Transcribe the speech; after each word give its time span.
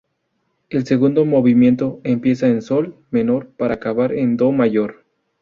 El 0.71 0.87
segundo 0.87 1.25
movimiento 1.25 2.01
empieza 2.03 2.47
en 2.47 2.63
Sol 2.63 2.97
menor 3.11 3.51
para 3.55 3.75
acabar 3.75 4.11
en 4.15 4.35
Do 4.35 4.51
Mayor. 4.51 5.05